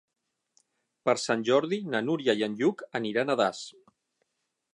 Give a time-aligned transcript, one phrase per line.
[1.09, 3.63] Per Sant Jordi na Núria i en Lluc aniran a Das.